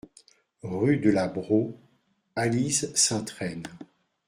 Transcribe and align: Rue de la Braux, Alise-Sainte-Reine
Rue 0.63 0.97
de 0.97 1.11
la 1.11 1.27
Braux, 1.27 1.79
Alise-Sainte-Reine 2.35 3.67